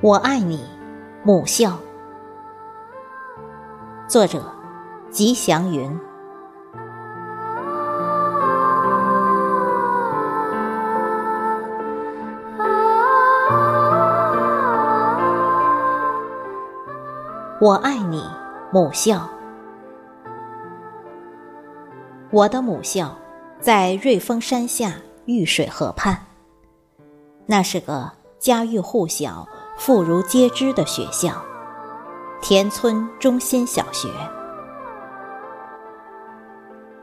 [0.00, 0.64] 我爱你，
[1.24, 1.76] 母校。
[4.06, 4.40] 作者：
[5.10, 5.98] 吉祥云。
[17.60, 18.22] 我爱你，
[18.70, 19.28] 母校。
[22.30, 23.18] 我的母校
[23.58, 24.92] 在瑞丰山下
[25.24, 26.16] 玉水河畔。
[27.46, 29.44] 那是个家喻户晓、
[29.78, 31.40] 妇孺皆知的学校——
[32.42, 34.08] 田村中心小学。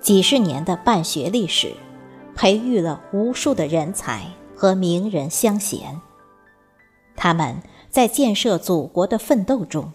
[0.02, 1.74] 几十年的办学历史，
[2.36, 6.00] 培育了无数的人才和名人乡贤。
[7.16, 7.56] 他们
[7.90, 9.94] 在建设祖国的奋斗中，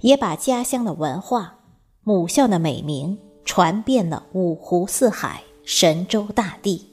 [0.00, 1.56] 也把家乡的文化、
[2.04, 6.86] 母校的美名传遍了五湖四海、神州大地。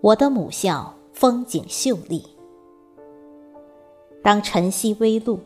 [0.00, 2.24] 我的母校风景秀丽，
[4.28, 5.40] 当晨曦微露，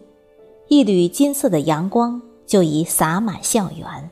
[0.66, 4.10] 一缕金色的阳光就已洒满校园。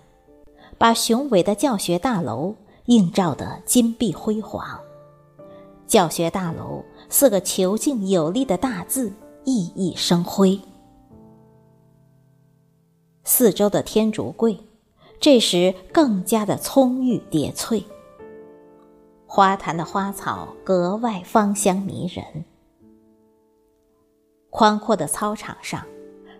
[0.78, 2.54] 把雄伟的教学大楼
[2.84, 4.80] 映照得金碧辉煌，
[5.88, 9.12] 教学大楼四个遒劲有力的大字
[9.44, 10.56] 熠熠生辉。
[13.24, 14.56] 四周的天竺桂，
[15.18, 17.82] 这时更加的葱郁叠翠，
[19.26, 22.44] 花坛的花草格外芳香迷人。
[24.50, 25.82] 宽阔的操场上，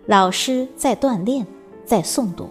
[0.05, 1.47] 老师在锻炼，
[1.85, 2.49] 在诵读。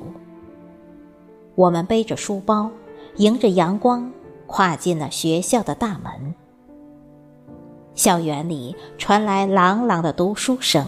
[1.55, 2.71] 我们背着书包，
[3.17, 4.11] 迎着阳光，
[4.47, 6.35] 跨进了学校的大门。
[7.95, 10.87] 校园里传来朗朗的读书声，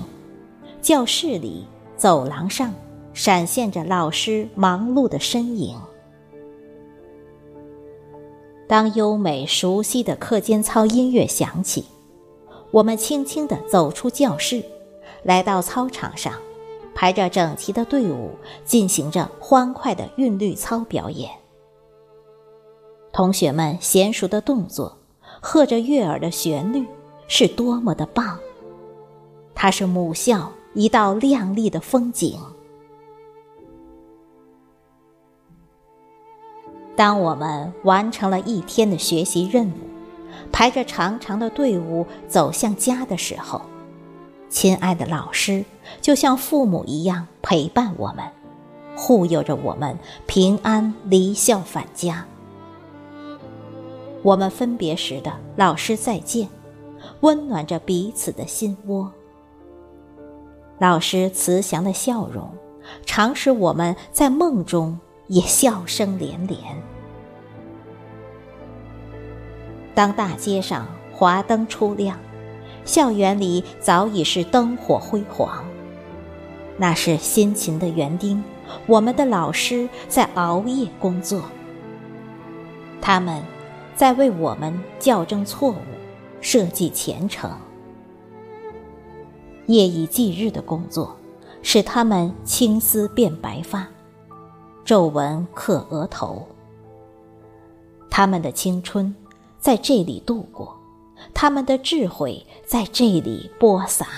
[0.80, 2.72] 教室里、走廊上
[3.12, 5.76] 闪现着老师忙碌的身影。
[8.66, 11.84] 当优美熟悉的课间操音乐响起，
[12.72, 14.64] 我们轻轻地走出教室，
[15.22, 16.32] 来到操场上。
[16.94, 18.32] 排着整齐的队伍，
[18.66, 21.30] 进行着欢快的韵律操表演。
[23.12, 24.98] 同学们娴熟的动作，
[25.40, 26.86] 和着悦耳的旋律，
[27.28, 28.38] 是多么的棒！
[29.54, 32.38] 它是母校一道亮丽的风景。
[36.94, 39.81] 当我们完成了一天的学习任务，
[40.50, 43.60] 排着长长的队伍走向家的时候，
[44.48, 45.64] 亲爱的老师，
[46.00, 48.24] 就像父母一样陪伴我们，
[48.94, 52.26] 护佑着我们平安离校返家。
[54.22, 56.48] 我们分别时的老师再见，
[57.20, 59.10] 温暖着彼此的心窝。
[60.78, 62.48] 老师慈祥的笑容，
[63.04, 64.98] 常使我们在梦中
[65.28, 66.58] 也笑声连连。
[69.94, 72.18] 当大街上华灯初亮。
[72.84, 75.64] 校园里早已是灯火辉煌，
[76.76, 78.42] 那是辛勤的园丁，
[78.86, 81.42] 我们的老师在熬夜工作，
[83.00, 83.40] 他们
[83.94, 85.76] 在为我们校正错误、
[86.40, 87.48] 设计前程。
[89.66, 91.16] 夜以继日的工作，
[91.62, 93.86] 使他们青丝变白发，
[94.84, 96.44] 皱纹刻额头。
[98.10, 99.14] 他们的青春
[99.62, 100.76] 在这里度过。
[101.32, 104.08] 他们的智慧在这里播撒。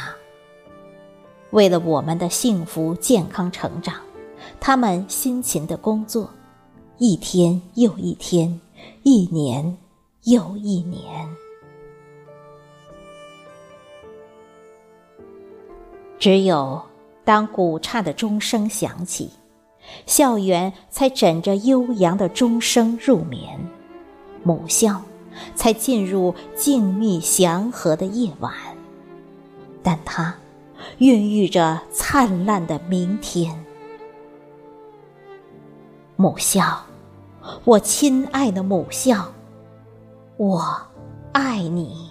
[1.50, 3.96] 为了我们的幸福健康成长，
[4.58, 6.30] 他们辛勤的工作，
[6.96, 8.58] 一天又一天，
[9.02, 9.76] 一年
[10.22, 11.02] 又一年。
[16.18, 16.80] 只有
[17.22, 19.28] 当古刹的钟声响起，
[20.06, 23.60] 校园才枕着悠扬的钟声入眠。
[24.42, 25.02] 母校。
[25.54, 28.52] 才进入静谧祥和的夜晚，
[29.82, 30.34] 但它
[30.98, 33.64] 孕育着灿烂的明天。
[36.16, 36.84] 母校，
[37.64, 39.32] 我亲爱的母校，
[40.36, 40.62] 我
[41.32, 42.03] 爱你。